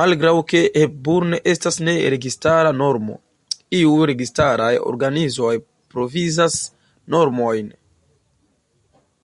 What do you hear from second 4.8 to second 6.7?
organizoj provizas